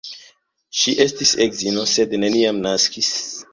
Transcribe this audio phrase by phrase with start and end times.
[0.79, 3.15] Ŝi estis edzino, sed neniam naskis.